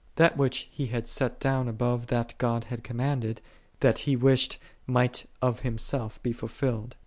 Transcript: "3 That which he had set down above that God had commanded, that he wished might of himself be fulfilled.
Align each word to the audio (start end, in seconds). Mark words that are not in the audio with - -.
"3 0.15 0.15
That 0.23 0.35
which 0.37 0.67
he 0.71 0.87
had 0.87 1.05
set 1.05 1.39
down 1.39 1.67
above 1.67 2.07
that 2.07 2.33
God 2.39 2.63
had 2.63 2.83
commanded, 2.83 3.39
that 3.81 3.99
he 4.09 4.15
wished 4.15 4.57
might 4.87 5.27
of 5.43 5.59
himself 5.59 6.19
be 6.23 6.33
fulfilled. 6.33 6.95